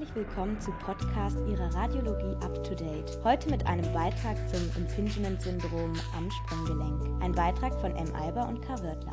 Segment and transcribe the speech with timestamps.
[0.00, 3.18] Herzlich willkommen zu Podcast Ihrer Radiologie Up to Date.
[3.22, 7.22] Heute mit einem Beitrag zum Impingement-Syndrom am Sprunggelenk.
[7.22, 8.14] Ein Beitrag von M.
[8.14, 8.82] Alber und K.
[8.82, 9.12] Wörtler.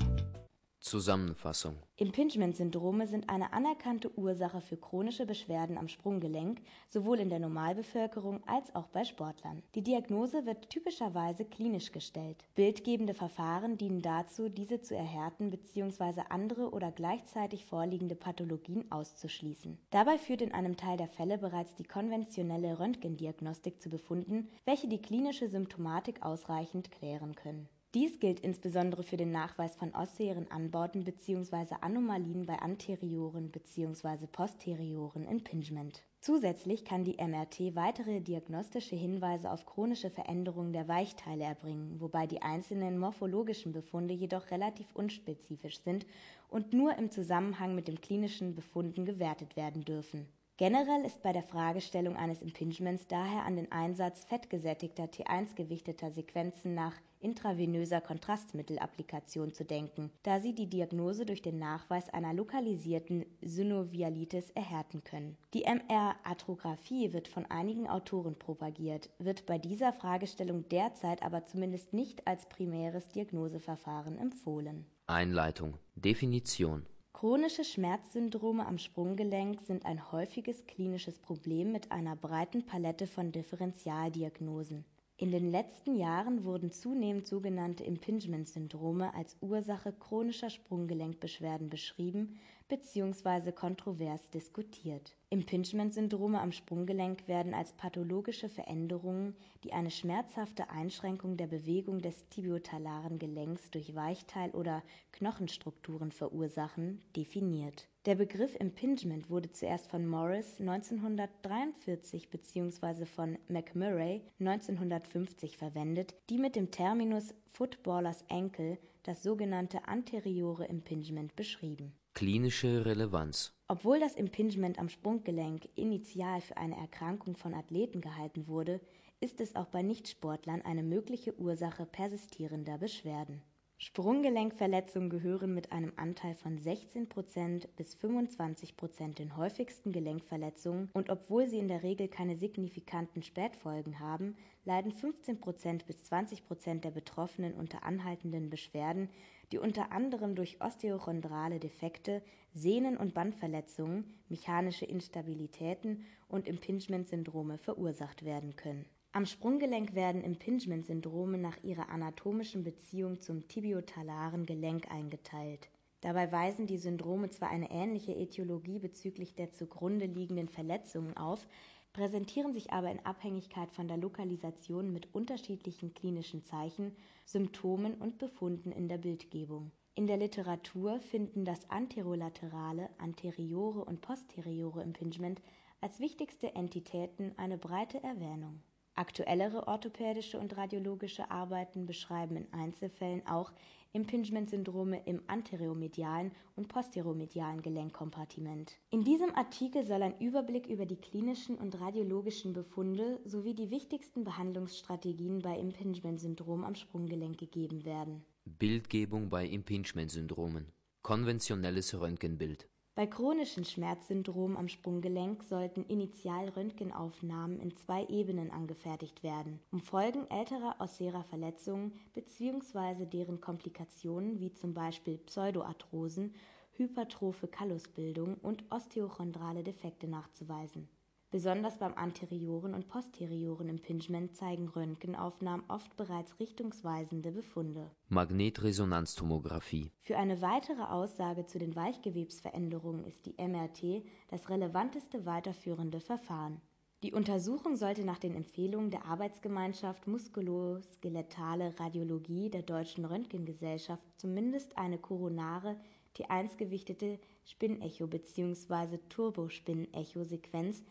[0.88, 1.76] Zusammenfassung.
[1.98, 8.74] Impingement-Syndrome sind eine anerkannte Ursache für chronische Beschwerden am Sprunggelenk, sowohl in der Normalbevölkerung als
[8.76, 9.64] auch bei Sportlern.
[9.76, 12.46] Die Diagnose wird typischerweise klinisch gestellt.
[12.56, 16.22] Bildgebende Verfahren dienen dazu, diese zu erhärten bzw.
[16.30, 19.78] andere oder gleichzeitig vorliegende Pathologien auszuschließen.
[19.90, 25.02] Dabei führt in einem Teil der Fälle bereits die konventionelle Röntgendiagnostik zu Befunden, welche die
[25.02, 27.68] klinische Symptomatik ausreichend klären können.
[27.94, 31.76] Dies gilt insbesondere für den Nachweis von osseären Anbauten bzw.
[31.80, 34.28] Anomalien bei anterioren bzw.
[34.30, 36.04] posterioren Impingement.
[36.20, 42.42] Zusätzlich kann die MRT weitere diagnostische Hinweise auf chronische Veränderungen der Weichteile erbringen, wobei die
[42.42, 46.06] einzelnen morphologischen Befunde jedoch relativ unspezifisch sind
[46.50, 50.28] und nur im Zusammenhang mit dem klinischen Befunden gewertet werden dürfen.
[50.58, 56.94] Generell ist bei der Fragestellung eines Impingements daher an den Einsatz fettgesättigter T1-gewichteter Sequenzen nach
[57.20, 65.04] intravenöser Kontrastmittelapplikation zu denken, da sie die Diagnose durch den Nachweis einer lokalisierten Synovialitis erhärten
[65.04, 65.38] können.
[65.54, 72.26] Die MR-Arthrographie wird von einigen Autoren propagiert, wird bei dieser Fragestellung derzeit aber zumindest nicht
[72.26, 74.88] als primäres Diagnoseverfahren empfohlen.
[75.06, 75.78] Einleitung.
[75.96, 76.88] Definition.
[77.20, 84.86] Chronische Schmerzsyndrome am Sprunggelenk sind ein häufiges klinisches Problem mit einer breiten Palette von Differentialdiagnosen.
[85.20, 92.38] In den letzten Jahren wurden zunehmend sogenannte Impingement-Syndrome als Ursache chronischer Sprunggelenkbeschwerden beschrieben
[92.68, 93.52] bzw.
[93.52, 95.16] kontrovers diskutiert.
[95.32, 103.18] Impingement-Syndrome am Sprunggelenk werden als pathologische Veränderungen, die eine schmerzhafte Einschränkung der Bewegung des tibiotalaren
[103.18, 107.88] Gelenks durch Weichteil oder Knochenstrukturen verursachen, definiert.
[108.08, 113.04] Der Begriff Impingement wurde zuerst von Morris 1943 bzw.
[113.04, 121.92] von McMurray 1950 verwendet, die mit dem Terminus Footballers Ankle das sogenannte anteriore Impingement beschrieben.
[122.14, 123.54] Klinische Relevanz.
[123.68, 128.80] Obwohl das Impingement am Sprunggelenk initial für eine Erkrankung von Athleten gehalten wurde,
[129.20, 133.42] ist es auch bei Nichtsportlern eine mögliche Ursache persistierender Beschwerden.
[133.80, 141.60] Sprunggelenkverletzungen gehören mit einem Anteil von 16% bis 25% den häufigsten Gelenkverletzungen und obwohl sie
[141.60, 144.36] in der Regel keine signifikanten Spätfolgen haben,
[144.66, 149.10] leiden 15% bis 20% der Betroffenen unter anhaltenden Beschwerden,
[149.52, 152.24] die unter anderem durch osteochondrale Defekte,
[152.56, 158.86] Sehnen- und Bandverletzungen, mechanische Instabilitäten und Impingement-Syndrome verursacht werden können.
[159.12, 165.70] Am Sprunggelenk werden Impingement-Syndrome nach ihrer anatomischen Beziehung zum tibiotalaren Gelenk eingeteilt.
[166.02, 171.48] Dabei weisen die Syndrome zwar eine ähnliche Ätiologie bezüglich der zugrunde liegenden Verletzungen auf,
[171.94, 178.72] präsentieren sich aber in Abhängigkeit von der Lokalisation mit unterschiedlichen klinischen Zeichen, Symptomen und Befunden
[178.72, 179.72] in der Bildgebung.
[179.96, 185.42] In der Literatur finden das anterolaterale, anteriore und posteriore Impingement
[185.82, 188.62] als wichtigste Entitäten eine breite Erwähnung.
[188.98, 193.52] Aktuellere orthopädische und radiologische Arbeiten beschreiben in Einzelfällen auch
[193.94, 198.74] Impingement-Syndrome im anteromedialen und posteromedialen Gelenkkompartiment.
[198.90, 204.24] In diesem Artikel soll ein Überblick über die klinischen und radiologischen Befunde sowie die wichtigsten
[204.24, 208.26] Behandlungsstrategien bei Impingement-Syndrom am Sprunggelenk gegeben werden.
[208.46, 210.72] Bildgebung bei Impingement-Syndromen.
[211.04, 212.68] Konventionelles Röntgenbild.
[212.98, 220.28] Bei chronischen Schmerzsyndromen am Sprunggelenk sollten initial Röntgenaufnahmen in zwei Ebenen angefertigt werden, um Folgen
[220.32, 223.06] älterer osserer Verletzungen bzw.
[223.06, 226.34] deren Komplikationen wie zum Beispiel Pseudoarthrosen,
[226.72, 230.90] hypertrophe Kallusbildung und osteochondrale Defekte nachzuweisen
[231.30, 237.92] Besonders beim anterioren und posterioren Impingement zeigen Röntgenaufnahmen oft bereits richtungsweisende Befunde.
[238.08, 239.92] Magnetresonanztomographie.
[240.04, 246.62] Für eine weitere Aussage zu den Weichgewebsveränderungen ist die MRT das relevanteste weiterführende Verfahren.
[247.04, 254.98] Die Untersuchung sollte nach den Empfehlungen der Arbeitsgemeinschaft Muskuloskeletale Radiologie der Deutschen Röntgengesellschaft zumindest eine
[254.98, 255.76] koronare
[256.16, 258.98] T1-gewichtete Spinnecho bzw.
[259.10, 260.84] Turbospinnecho-Sequenz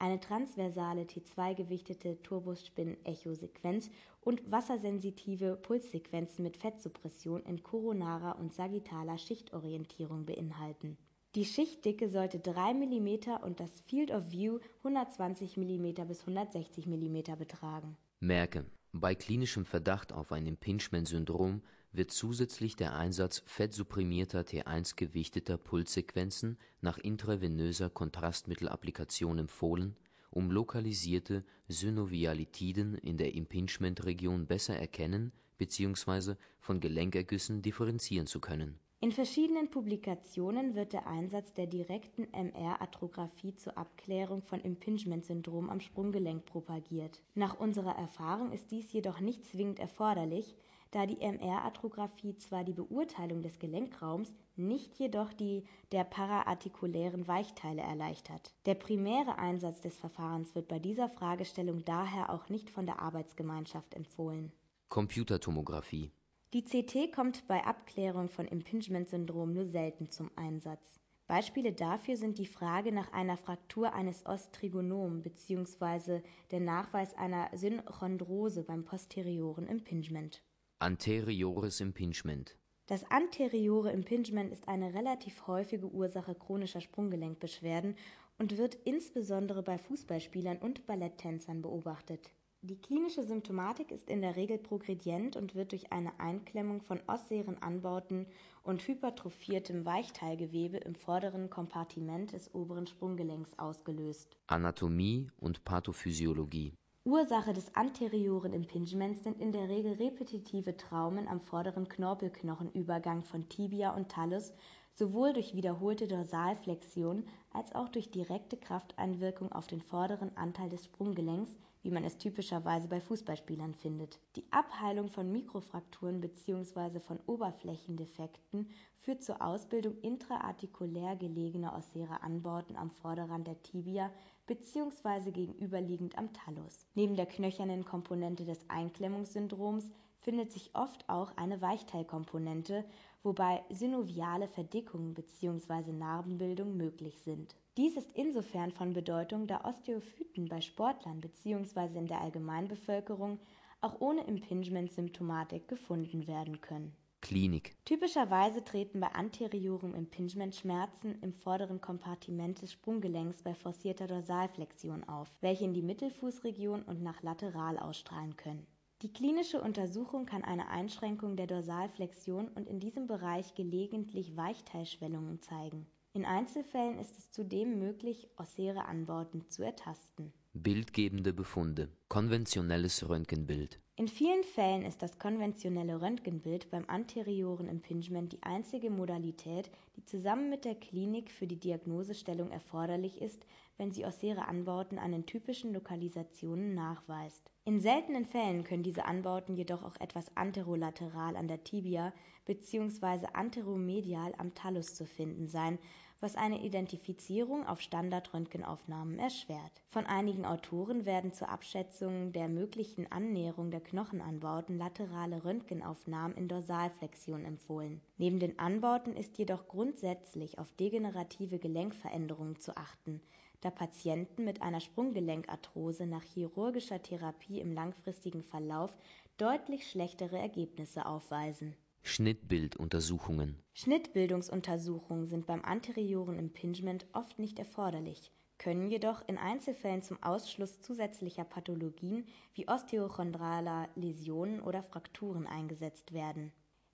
[0.00, 3.90] eine transversale T2-gewichtete Turbusspin-Echo-Sequenz
[4.22, 10.96] und wassersensitive Pulssequenzen mit Fettsuppression in koronarer und sagittaler Schichtorientierung beinhalten.
[11.36, 17.36] Die Schichtdicke sollte 3 mm und das Field of View 120 mm bis 160 mm
[17.38, 17.96] betragen.
[18.18, 21.62] Merken Bei klinischem Verdacht auf ein Impingement-Syndrom
[21.92, 29.96] wird zusätzlich der Einsatz fettsupprimierter T1-gewichteter Pulssequenzen nach intravenöser Kontrastmittelapplikation empfohlen,
[30.30, 36.34] um lokalisierte Synovialitiden in der Impingementregion besser erkennen bzw.
[36.58, 38.78] von Gelenkergüssen differenzieren zu können.
[39.02, 46.44] In verschiedenen Publikationen wird der Einsatz der direkten MR-Arthrographie zur Abklärung von Impingement-Syndrom am Sprunggelenk
[46.44, 47.22] propagiert.
[47.34, 50.54] Nach unserer Erfahrung ist dies jedoch nicht zwingend erforderlich,
[50.90, 58.54] da die MR-Arthrographie zwar die Beurteilung des Gelenkraums, nicht jedoch die der paraartikulären Weichteile erleichtert.
[58.66, 63.94] Der primäre Einsatz des Verfahrens wird bei dieser Fragestellung daher auch nicht von der Arbeitsgemeinschaft
[63.94, 64.52] empfohlen.
[64.88, 66.10] Computertomographie
[66.52, 70.98] Die CT kommt bei Abklärung von Impingement-Syndrom nur selten zum Einsatz.
[71.28, 76.22] Beispiele dafür sind die Frage nach einer Fraktur eines Ostrigonom bzw.
[76.50, 80.42] der Nachweis einer Synchondrose beim posterioren Impingement.
[80.82, 82.56] Anteriores Impingement
[82.86, 87.96] Das anteriore Impingement ist eine relativ häufige Ursache chronischer Sprunggelenkbeschwerden
[88.38, 92.30] und wird insbesondere bei Fußballspielern und Balletttänzern beobachtet.
[92.62, 97.60] Die klinische Symptomatik ist in der Regel progredient und wird durch eine Einklemmung von ossären
[97.62, 98.24] Anbauten
[98.62, 104.34] und hypertrophiertem Weichteilgewebe im vorderen Kompartiment des oberen Sprunggelenks ausgelöst.
[104.46, 106.72] Anatomie und Pathophysiologie
[107.10, 113.96] Ursache des anterioren Impingements sind in der Regel repetitive Traumen am vorderen Knorpelknochenübergang von Tibia
[113.96, 114.52] und Talus,
[114.94, 121.50] sowohl durch wiederholte Dorsalflexion als auch durch direkte Krafteinwirkung auf den vorderen Anteil des Sprunggelenks,
[121.82, 124.20] wie man es typischerweise bei Fußballspielern findet.
[124.36, 127.00] Die Abheilung von Mikrofrakturen bzw.
[127.00, 128.68] von Oberflächendefekten
[129.00, 134.12] führt zur Ausbildung intraartikulär gelegener ossärer Anbauten am Vorderrand der Tibia
[134.50, 135.30] bzw.
[135.30, 136.84] gegenüberliegend am Talus.
[136.96, 142.84] Neben der knöchernen Komponente des Einklemmungssyndroms findet sich oft auch eine Weichteilkomponente,
[143.22, 145.92] wobei synoviale Verdickungen bzw.
[145.92, 147.54] Narbenbildung möglich sind.
[147.76, 151.96] Dies ist insofern von Bedeutung, da Osteophyten bei Sportlern bzw.
[151.96, 153.38] in der Allgemeinbevölkerung
[153.80, 156.92] auch ohne Impingement-Symptomatik gefunden werden können.
[157.30, 165.04] Klinik Typischerweise treten bei anteriorem Impingement Schmerzen im vorderen Kompartiment des Sprunggelenks bei forcierter Dorsalflexion
[165.04, 168.66] auf, welche in die Mittelfußregion und nach lateral ausstrahlen können.
[169.02, 175.86] Die klinische Untersuchung kann eine Einschränkung der Dorsalflexion und in diesem Bereich gelegentlich Weichteilschwellungen zeigen.
[176.12, 180.32] In Einzelfällen ist es zudem möglich, ossäre Anbauten zu ertasten.
[180.52, 188.42] Bildgebende Befunde Konventionelles Röntgenbild In vielen Fällen ist das konventionelle Röntgenbild beim anterioren Impingement die
[188.42, 194.48] einzige Modalität, die zusammen mit der Klinik für die Diagnosestellung erforderlich ist, wenn sie ossäre
[194.48, 197.48] Anbauten an den typischen Lokalisationen nachweist.
[197.64, 202.12] In seltenen Fällen können diese Anbauten jedoch auch etwas anterolateral an der Tibia
[202.46, 203.28] bzw.
[203.34, 205.78] anteromedial am Talus zu finden sein,
[206.20, 209.82] was eine Identifizierung auf Standardröntgenaufnahmen erschwert.
[209.88, 217.44] Von einigen Autoren werden zur Abschätzung der möglichen Annäherung der Knochenanbauten laterale Röntgenaufnahmen in Dorsalflexion
[217.44, 218.00] empfohlen.
[218.18, 223.20] Neben den Anbauten ist jedoch grundsätzlich auf degenerative Gelenkveränderungen zu achten,
[223.62, 228.96] da Patienten mit einer Sprunggelenkarthrose nach chirurgischer Therapie im langfristigen Verlauf
[229.36, 231.74] deutlich schlechtere Ergebnisse aufweisen.
[232.02, 240.80] Schnittbilduntersuchungen Schnittbildungsuntersuchungen sind beim anterioren Impingement oft nicht erforderlich, können jedoch in Einzelfällen zum Ausschluss
[240.80, 246.52] zusätzlicher Pathologien wie osteochondraler Läsionen oder Frakturen eingesetzt werden.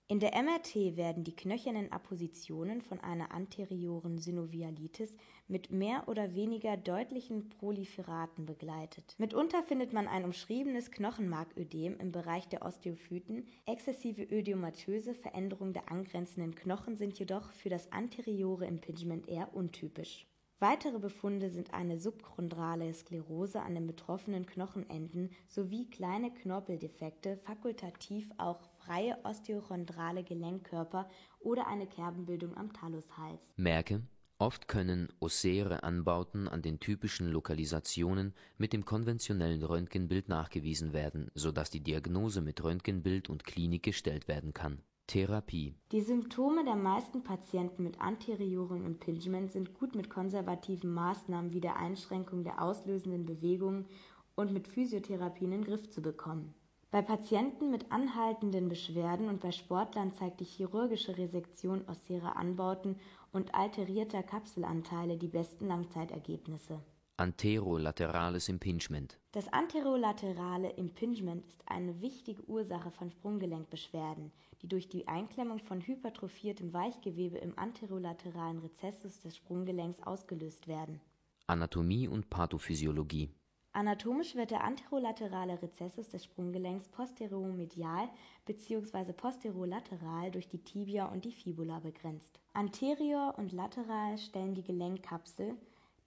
[0.09, 5.17] In der MRT werden die knöchernen Appositionen von einer anterioren Synovialitis
[5.49, 9.17] mit mehr oder weniger deutlichen Proliferaten begleitet.
[9.19, 16.55] Mitunter findet man ein umschriebenes Knochenmarködem im Bereich der Osteophyten, exzessive ödematöse Veränderungen der angrenzenden
[16.55, 20.25] Knochen sind jedoch für das anteriore Impingement eher untypisch.
[20.61, 28.63] Weitere Befunde sind eine subchondrale Sklerose an den betroffenen Knochenenden sowie kleine Knorpeldefekte, fakultativ auch
[28.87, 31.09] freie osteochondrale Gelenkkörper
[31.41, 33.53] oder eine Kerbenbildung am Talushals.
[33.57, 34.03] Merke
[34.39, 41.53] Oft können ossäre Anbauten an den typischen Lokalisationen mit dem konventionellen Röntgenbild nachgewiesen werden, so
[41.53, 44.83] dass die Diagnose mit Röntgenbild und Klinik gestellt werden kann.
[45.07, 51.61] Therapie Die Symptome der meisten Patienten mit anteriorem Impingement sind gut mit konservativen Maßnahmen wie
[51.61, 53.87] der Einschränkung der auslösenden Bewegungen
[54.35, 56.55] und mit Physiotherapie in den Griff zu bekommen.
[56.97, 62.99] Bei Patienten mit anhaltenden Beschwerden und bei Sportlern zeigt die chirurgische Resektion ossärer Anbauten
[63.33, 66.81] und alterierter Kapselanteile die besten Langzeitergebnisse.
[67.19, 75.59] Anterolaterales Impingement Das anterolaterale Impingement ist eine wichtige Ursache von Sprunggelenkbeschwerden, die durch die Einklemmung
[75.59, 80.99] von hypertrophiertem Weichgewebe im anterolateralen Rezessus des Sprunggelenks ausgelöst werden.
[81.47, 83.29] Anatomie und Pathophysiologie
[83.77, 88.09] Anatomisch wird der anterolaterale Rezessus des Sprunggelenks posteromedial
[88.47, 89.13] bzw.
[89.13, 92.41] posterolateral durch die Tibia und die Fibula begrenzt.
[92.55, 95.57] Anterior und lateral stellen die Gelenkkapsel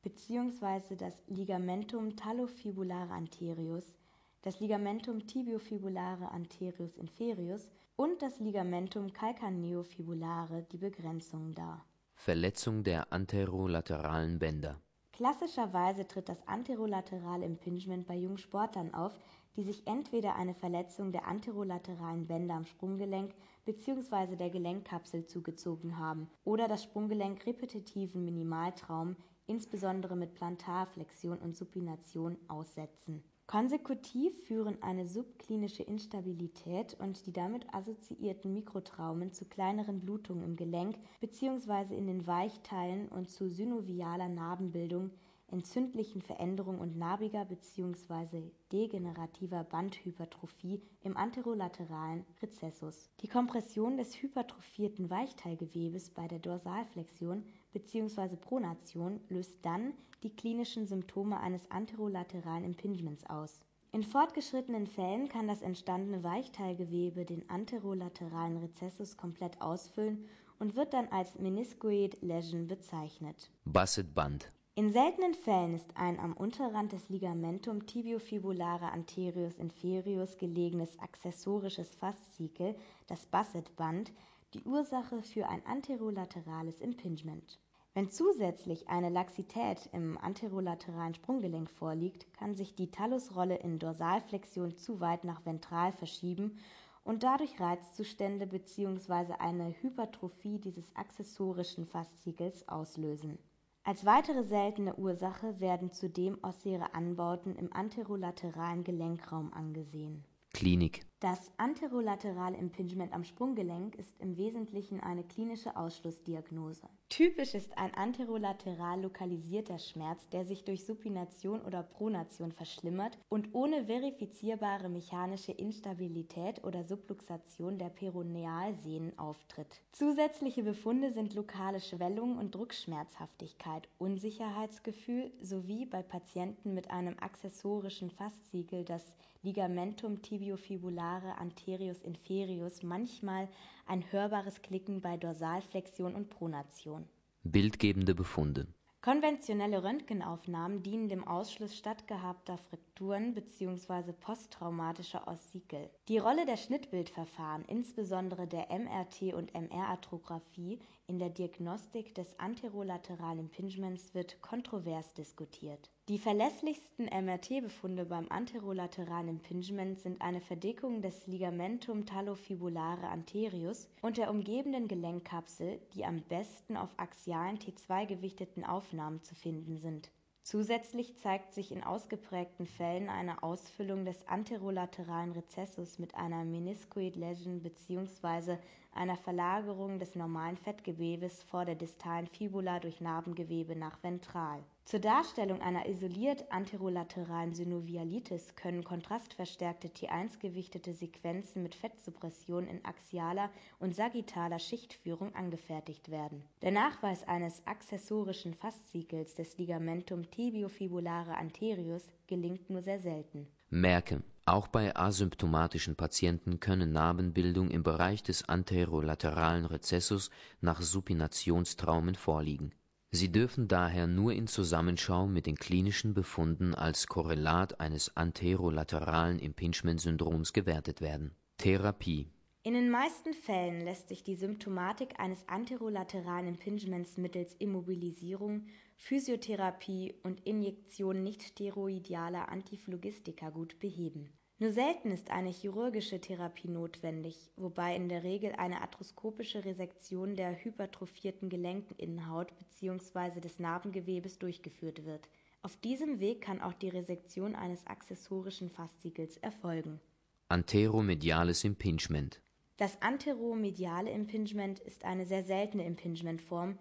[0.02, 0.96] bzw.
[0.96, 3.94] das Ligamentum talofibulare anterius,
[4.42, 11.86] das Ligamentum tibiofibulare anterius inferius und das Ligamentum calcaneofibulare die Begrenzung dar.
[12.16, 14.82] Verletzung der anterolateralen Bänder
[15.20, 19.14] Klassischerweise tritt das anterolaterale Impingement bei jungen Sportlern auf,
[19.58, 23.34] die sich entweder eine Verletzung der anterolateralen Bänder am Sprunggelenk
[23.66, 24.38] bzw.
[24.38, 33.22] der Gelenkkapsel zugezogen haben oder das Sprunggelenk repetitiven Minimaltraum, insbesondere mit Plantarflexion und Supination, aussetzen.
[33.50, 41.00] Konsekutiv führen eine subklinische Instabilität und die damit assoziierten Mikrotraumen zu kleineren Blutungen im Gelenk
[41.20, 41.98] bzw.
[41.98, 45.10] in den Weichteilen und zu synovialer Narbenbildung,
[45.48, 48.52] entzündlichen Veränderungen und narbiger bzw.
[48.72, 53.10] degenerativer Bandhypertrophie im anterolateralen Rezessus.
[53.22, 58.36] Die Kompression des hypertrophierten Weichteilgewebes bei der Dorsalflexion bzw.
[58.36, 63.62] Pronation löst dann die klinischen Symptome eines anterolateralen Impingements aus.
[63.92, 70.28] In fortgeschrittenen Fällen kann das entstandene Weichteilgewebe den anterolateralen Rezessus komplett ausfüllen
[70.60, 73.50] und wird dann als Meniscoid Lesion bezeichnet.
[73.66, 81.94] Basset-Band in seltenen Fällen ist ein am Unterrand des Ligamentum tibiofibulare anterius inferius gelegenes accessorisches
[81.96, 82.76] Faszikel,
[83.08, 84.14] das Basset-Band,
[84.54, 87.60] die Ursache für ein anterolaterales Impingement.
[87.94, 95.00] Wenn zusätzlich eine Laxität im anterolateralen Sprunggelenk vorliegt, kann sich die Talusrolle in Dorsalflexion zu
[95.00, 96.60] weit nach ventral verschieben
[97.04, 99.34] und dadurch Reizzustände bzw.
[99.40, 103.40] eine Hypertrophie dieses accessorischen Faszikels auslösen.
[103.84, 110.26] Als weitere seltene Ursache werden zudem ossere Anbauten im anterolateralen Gelenkraum angesehen.
[110.54, 116.88] Klinik das anterolaterale Impingement am Sprunggelenk ist im Wesentlichen eine klinische Ausschlussdiagnose.
[117.10, 123.86] Typisch ist ein anterolateral lokalisierter Schmerz, der sich durch Supination oder Pronation verschlimmert und ohne
[123.86, 129.82] verifizierbare mechanische Instabilität oder Subluxation der Peronealsehnen auftritt.
[129.92, 138.86] Zusätzliche Befunde sind lokale Schwellung und Druckschmerzhaftigkeit, Unsicherheitsgefühl sowie bei Patienten mit einem accessorischen Faszikel
[138.86, 143.48] das Ligamentum tibiofibulare anterius inferius manchmal
[143.86, 146.99] ein hörbares Klicken bei Dorsalflexion und Pronation.
[147.44, 148.68] Bildgebende Befunde
[149.02, 154.12] Konventionelle Röntgenaufnahmen dienen dem Ausschluss stattgehabter Frakturen bzw.
[154.12, 155.90] posttraumatischer Ossikel.
[156.10, 164.14] Die Rolle der Schnittbildverfahren, insbesondere der MRT und MR-Arthrographie, in der Diagnostik des anterolateralen Impingements
[164.14, 165.90] wird kontrovers diskutiert.
[166.10, 174.32] Die verlässlichsten MRT-Befunde beim anterolateralen Impingement sind eine Verdickung des Ligamentum talofibulare anterius und der
[174.32, 180.10] umgebenden Gelenkkapsel, die am besten auf axialen T2 gewichteten Aufnahmen zu finden sind.
[180.42, 187.62] Zusätzlich zeigt sich in ausgeprägten Fällen eine Ausfüllung des anterolateralen Rezessus mit einer Meniscoid Lesion
[187.62, 188.58] bzw.
[188.92, 195.62] einer Verlagerung des normalen Fettgewebes vor der distalen Fibula durch Narbengewebe nach ventral zur Darstellung
[195.62, 205.36] einer isoliert anterolateralen Synovialitis können kontrastverstärkte T1-gewichtete Sequenzen mit Fettsuppression in axialer und sagittaler Schichtführung
[205.36, 206.44] angefertigt werden.
[206.64, 213.46] Der Nachweis eines accessorischen Faszikels des Ligamentum tibiofibulare anterius gelingt nur sehr selten.
[213.70, 222.74] Merke auch bei asymptomatischen Patienten können Narbenbildung im Bereich des anterolateralen Rezessus nach Supinationstraumen vorliegen.
[223.12, 230.54] Sie dürfen daher nur in Zusammenschau mit den klinischen Befunden als Korrelat eines anterolateralen Impingement-Syndroms
[230.54, 231.36] gewertet werden.
[231.58, 232.28] Therapie.
[232.64, 238.66] In den meisten Fällen lässt sich die Symptomatik eines anterolateralen Impingements mittels Immobilisierung,
[238.96, 247.96] Physiotherapie und Injektion nicht-steroidaler Antiphlogistika gut beheben nur selten ist eine chirurgische Therapie notwendig, wobei
[247.96, 253.40] in der Regel eine arthroskopische Resektion der hypertrophierten Gelenkinnenhaut bzw.
[253.40, 255.30] des Narbengewebes durchgeführt wird.
[255.62, 260.02] Auf diesem Weg kann auch die Resektion eines accessorischen Faszikels erfolgen.
[260.50, 262.42] Anteromediales Impingement
[262.76, 266.78] Das anteromediale Impingement ist eine sehr seltene Impingementform,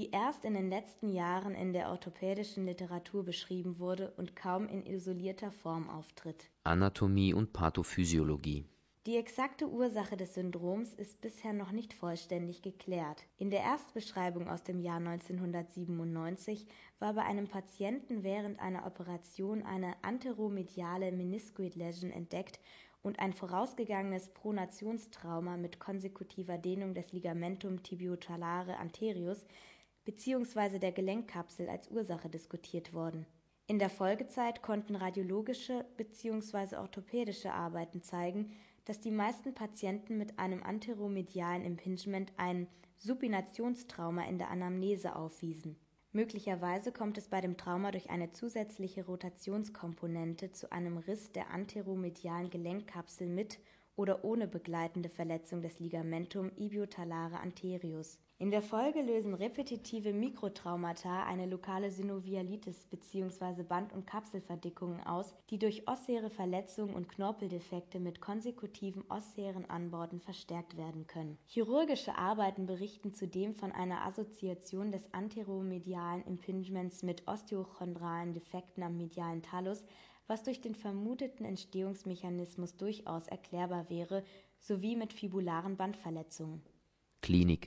[0.00, 4.86] die erst in den letzten Jahren in der orthopädischen Literatur beschrieben wurde und kaum in
[4.86, 6.48] isolierter Form auftritt.
[6.64, 8.64] Anatomie und Pathophysiologie
[9.06, 13.24] die exakte Ursache des Syndroms ist bisher noch nicht vollständig geklärt.
[13.38, 16.66] In der Erstbeschreibung aus dem Jahr 1997
[16.98, 22.60] war bei einem Patienten während einer Operation eine anteromediale Meniscoid Lesion entdeckt
[23.02, 29.46] und ein vorausgegangenes Pronationstrauma mit konsekutiver Dehnung des Ligamentum tibiotalare anterius
[30.04, 30.78] bzw.
[30.78, 33.26] der Gelenkkapsel als Ursache diskutiert worden.
[33.66, 36.76] In der Folgezeit konnten radiologische bzw.
[36.76, 38.52] orthopädische Arbeiten zeigen,
[38.84, 42.66] dass die meisten Patienten mit einem anteromedialen Impingement ein
[42.98, 45.76] Supinationstrauma in der Anamnese aufwiesen.
[46.12, 52.50] Möglicherweise kommt es bei dem Trauma durch eine zusätzliche Rotationskomponente zu einem Riss der anteromedialen
[52.50, 53.60] Gelenkkapsel mit
[53.94, 61.44] oder ohne begleitende Verletzung des Ligamentum ibiotalare anterius in der Folge lösen repetitive Mikrotraumata eine
[61.44, 63.64] lokale Synovialitis bzw.
[63.64, 70.78] Band- und Kapselverdickungen aus, die durch ossäre Verletzungen und Knorpeldefekte mit konsekutiven ossären Anbauten verstärkt
[70.78, 71.36] werden können.
[71.44, 79.42] Chirurgische Arbeiten berichten zudem von einer Assoziation des anteromedialen Impingements mit osteochondralen Defekten am medialen
[79.42, 79.84] Talus,
[80.28, 84.24] was durch den vermuteten Entstehungsmechanismus durchaus erklärbar wäre,
[84.60, 86.62] sowie mit fibularen Bandverletzungen.
[87.20, 87.66] Klinik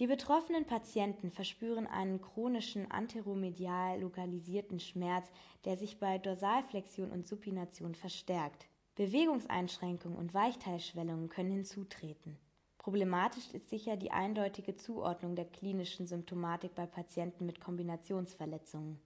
[0.00, 5.30] die betroffenen Patienten verspüren einen chronischen anteromedial lokalisierten Schmerz,
[5.66, 8.66] der sich bei Dorsalflexion und Supination verstärkt.
[8.94, 12.38] Bewegungseinschränkungen und Weichteilschwellungen können hinzutreten.
[12.78, 18.98] Problematisch ist sicher die eindeutige Zuordnung der klinischen Symptomatik bei Patienten mit Kombinationsverletzungen.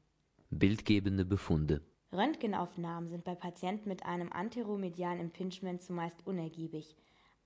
[0.51, 1.83] Bildgebende Befunde
[2.13, 6.95] Röntgenaufnahmen sind bei Patienten mit einem anteromedialen Impingement zumeist unergiebig.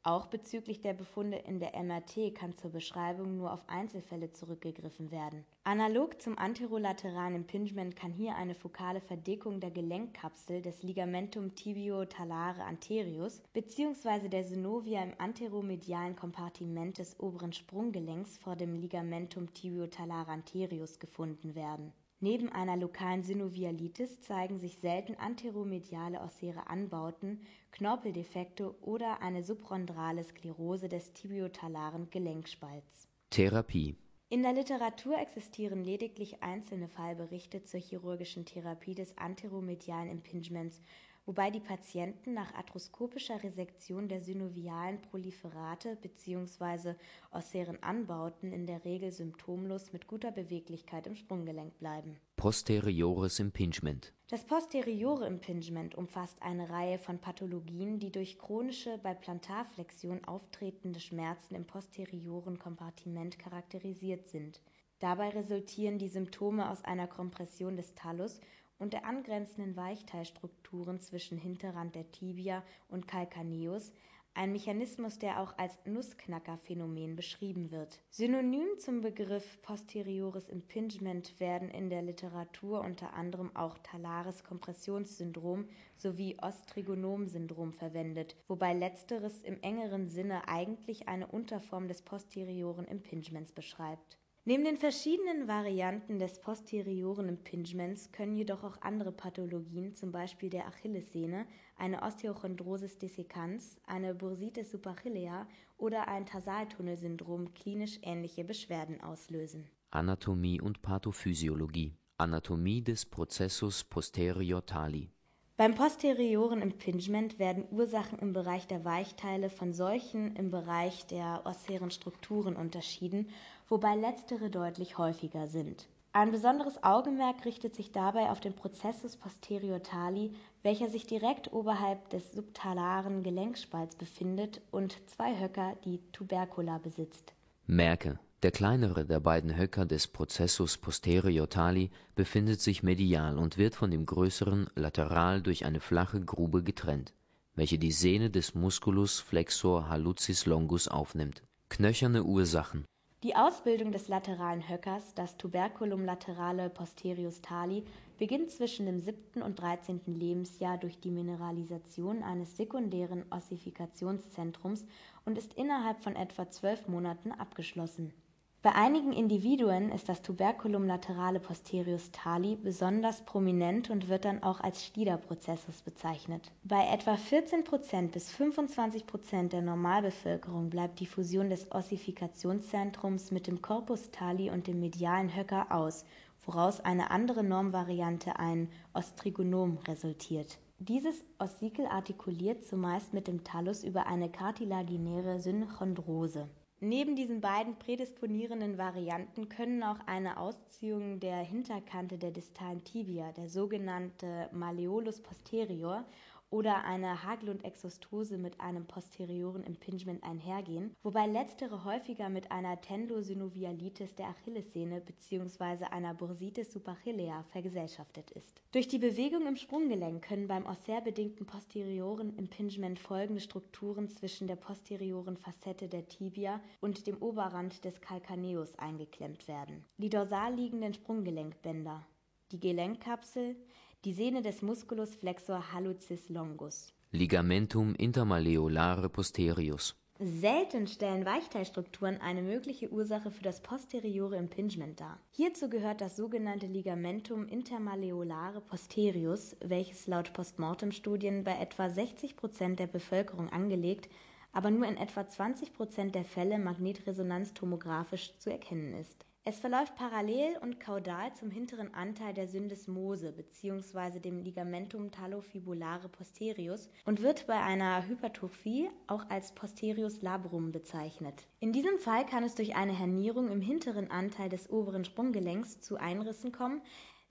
[0.05, 5.45] Auch bezüglich der Befunde in der MRT kann zur Beschreibung nur auf Einzelfälle zurückgegriffen werden.
[5.65, 13.43] Analog zum anterolateralen Impingement kann hier eine fokale Verdickung der Gelenkkapsel des Ligamentum tibio-talare anterius
[13.53, 14.29] bzw.
[14.29, 21.93] der Synovia im anteromedialen Kompartiment des oberen Sprunggelenks vor dem Ligamentum tibio-talare anterius gefunden werden
[22.21, 30.89] Neben einer lokalen Synovialitis zeigen sich selten anteromediale ossäre Anbauten, Knorpeldefekte oder eine subrondrale Sklerose
[30.89, 33.07] des tibiotalaren Gelenkspalts.
[33.31, 33.95] Therapie
[34.31, 40.83] In der Literatur existieren lediglich einzelne Fallberichte zur chirurgischen Therapie des anteromedialen Impingements
[41.29, 46.95] wobei die Patienten nach arthroskopischer Resektion der synovialen Proliferate bzw.
[47.31, 52.17] ossären Anbauten in der Regel symptomlos mit guter Beweglichkeit im Sprunggelenk bleiben.
[52.37, 60.25] Posteriores Impingement Das posteriore Impingement umfasst eine Reihe von Pathologien, die durch chronische bei Plantarflexion
[60.25, 64.63] auftretende Schmerzen im posterioren Kompartiment charakterisiert sind.
[64.99, 68.41] Dabei resultieren die Symptome aus einer Kompression des Talus
[68.79, 73.93] und der angrenzenden Weichteilstrukturen zwischen Hinterrand der Tibia und Calcaneus,
[74.39, 77.99] ein Mechanismus, der auch als Nussknacker-Phänomen beschrieben wird.
[78.09, 86.37] Synonym zum Begriff posteriores Impingement werden in der Literatur unter anderem auch talares Kompressionssyndrom sowie
[86.41, 94.65] Ostrigonom-Syndrom verwendet, wobei letzteres im engeren Sinne eigentlich eine Unterform des posterioren Impingements beschreibt Neben
[94.65, 101.47] den verschiedenen Varianten des posterioren Impingements können jedoch auch andere Pathologien, zum Beispiel der Achillessehne,
[101.77, 109.69] eine Osteochondrosis dissecans, eine Bursitis supercilea oder ein Tarsaltunnelsyndrom klinisch ähnliche Beschwerden auslösen.
[109.91, 115.11] Anatomie und Pathophysiologie Anatomie des Prozessus posterior tali
[115.59, 121.91] beim posterioren Impingement werden Ursachen im Bereich der Weichteile von solchen im Bereich der ossären
[121.91, 123.29] Strukturen unterschieden,
[123.69, 125.89] wobei letztere deutlich häufiger sind.
[126.13, 132.09] Ein besonderes Augenmerk richtet sich dabei auf den Prozessus posterior tali, welcher sich direkt oberhalb
[132.11, 137.33] des subtalaren Gelenkspalts befindet und zwei Höcker, die Tubercula besitzt.
[137.67, 143.75] Merke der kleinere der beiden Höcker des Prozessus posterior tali befindet sich medial und wird
[143.75, 147.15] von dem größeren lateral durch eine flache Grube getrennt,
[147.57, 151.43] welche die Sehne des Musculus flexor hallucis longus aufnimmt.
[151.69, 152.85] Knöcherne Ursachen
[153.25, 157.83] Die Ausbildung des lateralen Höckers, das Tuberculum laterale posterius tali,
[158.19, 164.87] beginnt zwischen dem siebten und dreizehnten Lebensjahr durch die Mineralisation eines sekundären Ossifikationszentrums
[165.25, 168.13] und ist innerhalb von etwa zwölf Monaten abgeschlossen
[168.61, 174.59] Bei einigen Individuen ist das Tuberculum laterale posterius tali besonders prominent und wird dann auch
[174.59, 176.51] als Stida-Prozessus bezeichnet.
[176.65, 177.63] Bei etwa 14
[178.11, 184.81] bis 25% der Normalbevölkerung bleibt die Fusion des Ossifikationszentrums mit dem Corpus tali und dem
[184.81, 186.05] medialen Höcker aus,
[186.45, 190.59] woraus eine andere Normvariante, ein Ostrigonom, resultiert.
[190.81, 196.49] Dieses Ossikel artikuliert zumeist mit dem Thallus über eine kartilaginäre Synchondrose
[196.81, 203.49] Neben diesen beiden prädisponierenden Varianten können auch eine Ausziehung der Hinterkante der distalen Tibia, der
[203.49, 206.05] sogenannte Malleolus posterior
[206.51, 214.29] oder eine Haglund-Exostose mit einem posterioren Impingement einhergehen, wobei letztere häufiger mit einer Tendosynovialitis der
[214.29, 215.85] Achillessehne bzw.
[215.87, 218.63] einer Bursitis supercilea vergesellschaftet ist.
[218.73, 225.37] Durch die Bewegung im Sprunggelenk können beim osserbedingten posterioren Impingement folgende Strukturen zwischen der posterioren
[225.37, 229.85] Facette der Tibia und dem Oberrand des Calcaneus eingeklemmt werden.
[229.99, 232.07] Die dorsal liegenden Sprunggelenkbänder,
[232.53, 233.57] die Gelenkkapsel,
[234.05, 236.93] die Sehne des Musculus flexor hallucis longus.
[237.11, 239.97] Ligamentum intermalleolare posterius.
[240.21, 245.21] Selten stellen Weichteilstrukturen eine mögliche Ursache für das posteriore Impingement dar.
[245.31, 252.89] Hierzu gehört das sogenannte Ligamentum intermalleolare posterius, welches laut Postmortem-Studien bei etwa 60 Prozent der
[252.89, 254.09] Bevölkerung angelegt,
[254.53, 259.25] aber nur in etwa 20 Prozent der Fälle magnetresonanztomographisch zu erkennen ist.
[259.51, 264.21] Es verläuft parallel und kaudal zum hinteren Anteil der Syndesmose bzw.
[264.21, 271.47] dem Ligamentum talofibulare posterius und wird bei einer Hypertrophie auch als Posterius labrum bezeichnet.
[271.61, 275.97] In diesem Fall kann es durch eine Hernierung im hinteren Anteil des oberen Sprunggelenks zu
[275.97, 276.83] Einrissen kommen,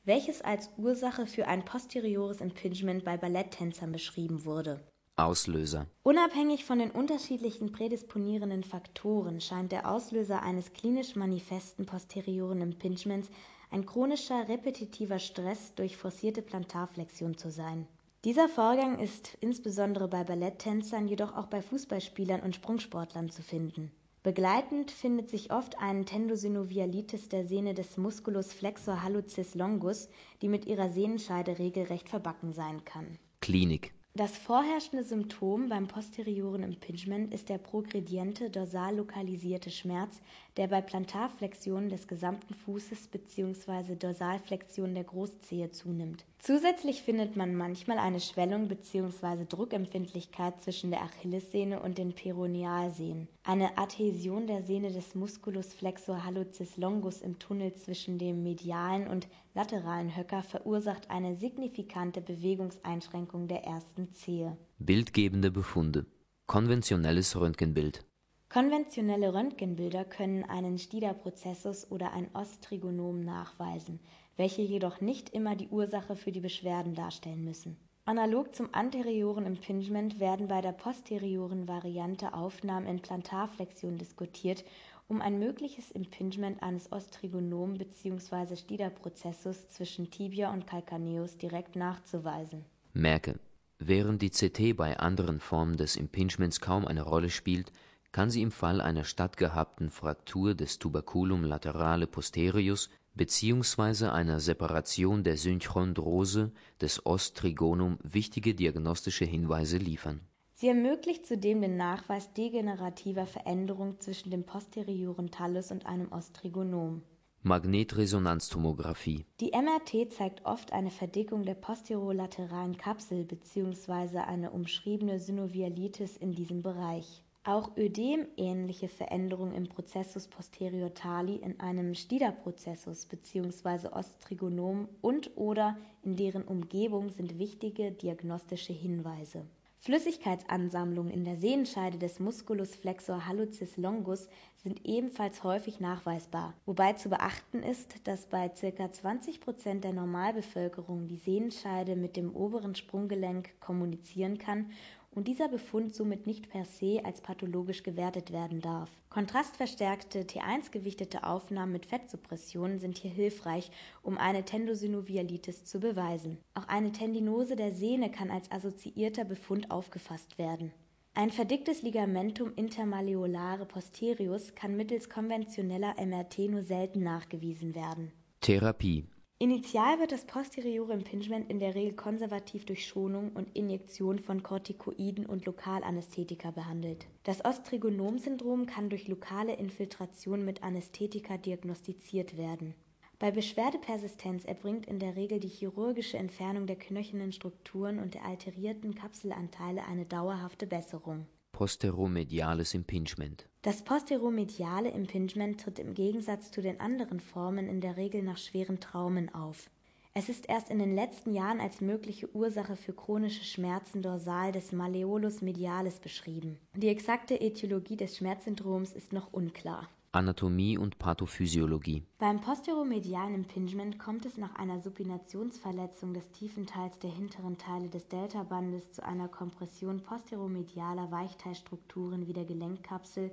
[0.04, 4.82] welches als Ursache für ein posteriores Impingement bei Balletttänzern beschrieben wurde
[5.18, 5.88] Auslöser.
[6.04, 13.30] Unabhängig von den unterschiedlichen prädisponierenden Faktoren scheint der Auslöser eines klinisch manifesten posterioren Impingements
[13.72, 17.88] ein chronischer repetitiver Stress durch forcierte Plantarflexion zu sein.
[18.26, 23.92] Dieser Vorgang ist insbesondere bei Balletttänzern, jedoch auch bei Fußballspielern und Sprungsportlern zu finden.
[24.22, 30.10] Begleitend findet sich oft eine Tendosynovialitis der Sehne des Musculus flexor hallucis longus,
[30.42, 33.18] die mit ihrer Sehnenscheide regelrecht verbacken sein kann.
[33.40, 40.20] Klinik das vorherrschende Symptom beim posterioren Impingement ist der progrediente dorsal lokalisierte Schmerz,
[40.58, 43.96] der bei Plantarflexion des gesamten Fußes bzw.
[43.96, 46.26] Dorsalflexion der Großzehe zunimmt.
[46.40, 49.46] Zusätzlich findet man manchmal eine Schwellung bzw.
[49.50, 56.78] Druckempfindlichkeit zwischen der Achillessehne und den Peronealsehnen, eine Adhäsion der Sehne des Musculus flexor hallucis
[56.78, 64.12] longus im Tunnel zwischen dem medialen und lateralen Höcker verursacht eine signifikante Bewegungseinschränkung der ersten
[64.14, 64.56] Zehe.
[64.78, 66.06] Bildgebende Befunde
[66.46, 68.06] Konventionelles Röntgenbild
[68.50, 74.00] Konventionelle Röntgenbilder können einen Stida-Prozessus oder ein Ostrigonom nachweisen,
[74.38, 77.78] welche jedoch nicht immer die Ursache für die Beschwerden darstellen müssen.
[78.06, 84.64] Analog zum anterioren Impingement werden bei der posterioren Variante Aufnahmen in Plantarflexion diskutiert,
[85.10, 88.56] um ein mögliches Impingement eines Ostrigonom bzw.
[88.56, 92.64] Stida-Prozessus zwischen Tibia und Calcaneus direkt nachzuweisen.
[92.94, 93.40] Merke:
[93.80, 97.72] Während die CT bei anderen Formen des Impingements kaum eine Rolle spielt
[98.12, 104.06] kann sie im Fall einer stattgehabten Fraktur des Tuberculum laterale posterius bzw.
[104.06, 110.22] einer Separation der Synchondrose des Os trigonum wichtige diagnostische Hinweise liefern.
[110.54, 117.04] Sie ermöglicht zudem den Nachweis degenerativer Veränderungen zwischen dem posterioren Thallus und einem Ostrigonom.
[117.44, 124.18] Magnetresonanztomographie Die MRT zeigt oft eine Verdickung der posterolateralen Kapsel bzw.
[124.20, 131.96] eine umschriebene Synovialitis in diesem Bereich auch Ödem-ähnliche Veränderungen im Prozessus posterior tali in einem
[131.96, 133.88] Stida-Prozessus bzw.
[133.88, 139.46] Ostrigonom und/oder in deren Umgebung sind wichtige diagnostische Hinweise.
[139.80, 147.10] Flüssigkeitsansammlungen in der Sehenscheide des Musculus flexor hallucis longus sind ebenfalls häufig nachweisbar, wobei zu
[147.10, 148.92] beachten ist, dass bei ca.
[148.92, 154.72] 20 Prozent der Normalbevölkerung die Sehenscheide mit dem oberen Sprunggelenk kommunizieren kann
[155.12, 158.90] und dieser Befund somit nicht per se als pathologisch gewertet werden darf.
[159.10, 163.72] Kontrastverstärkte T1-gewichtete Aufnahmen mit Fettsuppression sind hier hilfreich,
[164.04, 166.38] um eine Tendosynovialitis zu beweisen.
[166.54, 170.72] Auch eine Tendinose der Sehne kann als assoziierter Befund aufgefasst werden.
[171.14, 178.12] Ein verdicktes Ligamentum intermalleolare posterius kann mittels konventioneller MRT nur selten nachgewiesen werden.
[178.42, 179.06] Therapie
[179.40, 185.28] Initial wird das posteriore Impingement in der Regel konservativ durch Schonung und Injektion von Kortikoiden
[185.28, 187.06] und Lokalanästhetika behandelt.
[187.24, 192.74] Das Ostrigonom-Syndrom kann durch lokale Infiltration mit Anästhetika diagnostiziert werden.
[193.20, 198.96] Bei Beschwerdepersistenz erbringt in der Regel die chirurgische Entfernung der knöchernen Strukturen und der alterierten
[198.96, 203.50] Kapselanteile eine dauerhafte Besserung posteromediales Impingement.
[203.64, 208.80] Das posteromediale Impingement tritt im Gegensatz zu den anderen Formen in der Regel nach schweren
[208.80, 209.72] Traumen auf.
[210.14, 214.72] Es ist erst in den letzten Jahren als mögliche Ursache für chronische Schmerzen dorsal des
[214.72, 216.60] Malleolus medialis beschrieben.
[216.76, 219.90] Die exakte Ätiologie des Schmerzsyndroms ist noch unklar.
[220.12, 222.04] Anatomie und Pathophysiologie.
[222.18, 228.08] Beim posteromedialen Impingement kommt es nach einer Supinationsverletzung des tiefen Teils der hinteren Teile des
[228.08, 233.32] Deltabandes zu einer Kompression posteromedialer Weichteilstrukturen wie der Gelenkkapsel,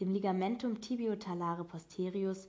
[0.00, 2.48] dem Ligamentum tibiotalare posterius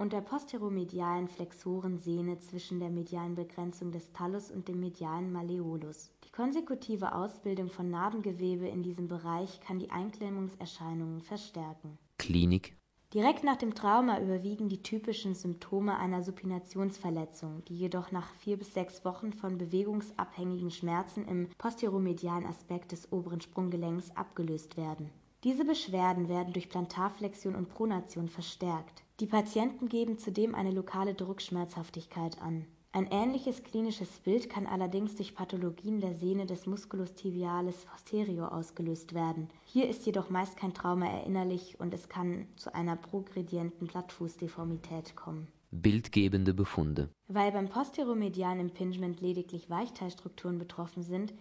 [0.00, 6.10] und der posteromedialen Flexorensehne zwischen der medialen Begrenzung des Thallus und dem medialen Malleolus.
[6.24, 11.98] Die konsekutive Ausbildung von Narbengewebe in diesem Bereich kann die Einklemmungserscheinungen verstärken.
[12.16, 12.79] Klinik
[13.12, 18.72] Direkt nach dem Trauma überwiegen die typischen Symptome einer Supinationsverletzung, die jedoch nach vier bis
[18.72, 25.10] sechs Wochen von bewegungsabhängigen Schmerzen im posteromedialen Aspekt des oberen Sprunggelenks abgelöst werden.
[25.42, 29.02] Diese Beschwerden werden durch Plantarflexion und Pronation verstärkt.
[29.18, 32.64] Die Patienten geben zudem eine lokale Druckschmerzhaftigkeit an.
[32.92, 39.14] Ein ähnliches klinisches Bild kann allerdings durch Pathologien der Sehne des Musculus tibialis posterior ausgelöst
[39.14, 39.48] werden.
[39.64, 45.46] Hier ist jedoch meist kein Trauma erinnerlich und es kann zu einer progredienten Plattfußdeformität kommen.
[45.70, 47.10] Bildgebende Befunde.
[47.28, 51.32] Weil beim posteromedialen Impingement lediglich Weichteilstrukturen betroffen sind,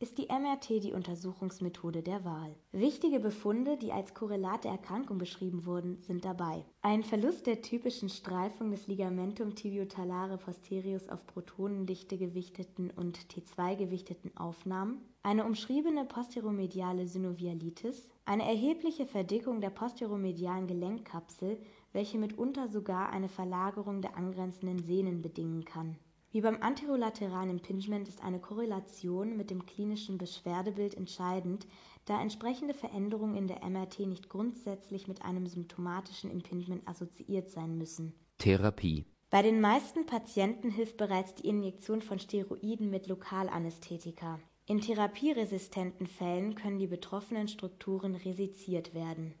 [0.00, 2.54] ist die MRT die Untersuchungsmethode der Wahl.
[2.72, 6.64] Wichtige Befunde, die als Korrelat der Erkrankung beschrieben wurden, sind dabei.
[6.82, 14.36] Ein Verlust der typischen Streifung des Ligamentum tibiotalare posterius auf protonendichte gewichteten und T2 gewichteten
[14.36, 21.58] Aufnahmen, eine umschriebene posteromediale Synovialitis, eine erhebliche Verdickung der posteromedialen Gelenkkapsel,
[21.92, 25.96] welche mitunter sogar eine Verlagerung der angrenzenden Sehnen bedingen kann.
[26.34, 31.68] Wie beim anterolateralen Impingement ist eine Korrelation mit dem klinischen Beschwerdebild entscheidend,
[32.06, 38.14] da entsprechende Veränderungen in der MRT nicht grundsätzlich mit einem symptomatischen Impingement assoziiert sein müssen.
[38.38, 44.40] Therapie Bei den meisten Patienten hilft bereits die Injektion von Steroiden mit Lokalanästhetika.
[44.66, 49.36] In therapieresistenten Fällen können die betroffenen Strukturen resiziert werden.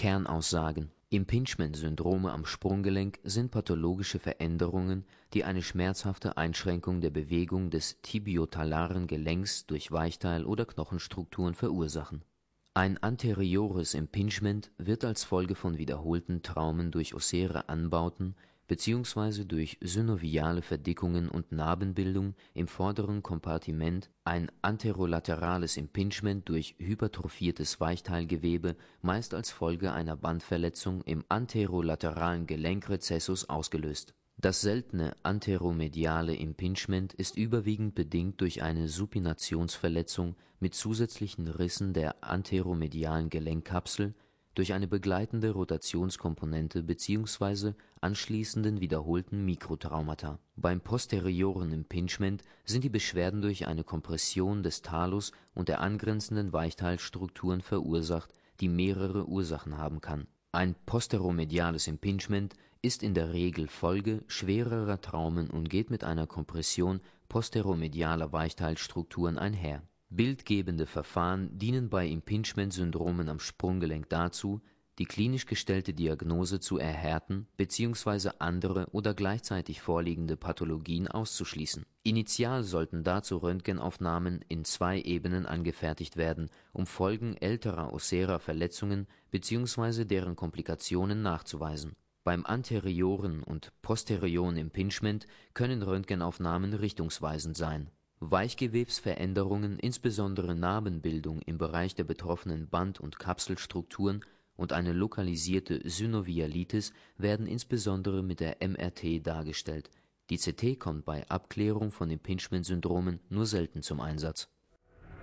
[0.00, 9.08] Kernaussagen Impingement-Syndrome am Sprunggelenk sind pathologische Veränderungen, die eine schmerzhafte Einschränkung der Bewegung des tibiotalaren
[9.08, 12.24] Gelenks durch Weichteil oder Knochenstrukturen verursachen.
[12.72, 18.36] Ein anteriores Impingement wird als Folge von wiederholten Traumen durch ossäre Anbauten
[18.70, 28.76] beziehungsweise durch synoviale Verdickungen und Narbenbildung im vorderen Kompartiment, ein anterolaterales Impingement durch hypertrophiertes Weichteilgewebe,
[29.02, 34.14] meist als Folge einer Bandverletzung im anterolateralen Gelenkrezessus ausgelöst.
[34.36, 43.30] Das seltene anteromediale Impingement ist überwiegend bedingt durch eine Supinationsverletzung mit zusätzlichen Rissen der anteromedialen
[43.30, 44.14] Gelenkkapsel
[44.54, 47.72] durch eine begleitende Rotationskomponente bzw.
[48.00, 50.38] anschließenden wiederholten Mikrotraumata.
[50.56, 57.60] Beim posterioren Impingement sind die Beschwerden durch eine Kompression des Talus und der angrenzenden Weichteilstrukturen
[57.60, 60.26] verursacht, die mehrere Ursachen haben kann.
[60.52, 67.00] Ein posteromediales Impingement ist in der Regel Folge schwererer Traumen und geht mit einer Kompression
[67.28, 74.60] posteromedialer Weichteilstrukturen einher Bildgebende Verfahren dienen bei Impingement-Syndromen am Sprunggelenk dazu,
[74.98, 78.30] die klinisch gestellte Diagnose zu erhärten bzw.
[78.40, 81.86] andere oder gleichzeitig vorliegende Pathologien auszuschließen.
[82.02, 90.04] Initial sollten dazu Röntgenaufnahmen in zwei Ebenen angefertigt werden, um Folgen älterer ossärer Verletzungen bzw.
[90.06, 91.92] deren Komplikationen nachzuweisen.
[92.24, 97.90] Beim anterioren und posterioren Impingement können Röntgenaufnahmen richtungsweisend sein
[98.20, 104.24] Weichgewebsveränderungen, insbesondere Narbenbildung im Bereich der betroffenen Band und Kapselstrukturen
[104.56, 109.90] und eine lokalisierte Synovialitis werden insbesondere mit der MRT dargestellt,
[110.28, 114.48] die CT kommt bei Abklärung von Impingement-Syndromen nur selten zum Einsatz.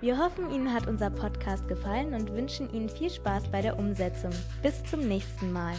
[0.01, 4.31] Wir hoffen, Ihnen hat unser Podcast gefallen und wünschen Ihnen viel Spaß bei der Umsetzung.
[4.61, 5.75] Bis zum nächsten Mal.